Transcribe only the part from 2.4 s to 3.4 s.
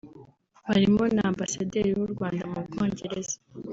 mu Bwongereza